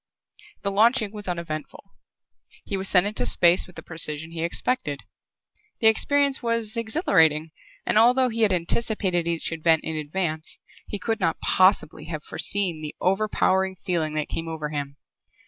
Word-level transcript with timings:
The 0.63 0.71
launching 0.71 1.11
was 1.11 1.27
uneventful. 1.27 1.91
He 2.63 2.75
was 2.75 2.89
sent 2.89 3.05
into 3.05 3.27
space 3.27 3.67
with 3.67 3.75
the 3.75 3.83
precision 3.83 4.31
he 4.31 4.41
expected. 4.41 5.01
The 5.79 5.85
experience 5.85 6.41
was 6.41 6.75
exhilarating 6.75 7.51
and, 7.85 7.99
although 7.99 8.29
he 8.29 8.41
had 8.41 8.51
anticipated 8.51 9.27
each 9.27 9.51
event 9.51 9.83
in 9.83 9.95
advance, 9.95 10.57
he 10.87 10.97
could 10.97 11.19
not 11.19 11.39
possibly 11.39 12.05
have 12.05 12.23
foreseen 12.23 12.81
the 12.81 12.95
overpowering 12.99 13.75
feeling 13.75 14.15
that 14.15 14.27
came 14.27 14.47
over 14.47 14.69
him. 14.69 14.97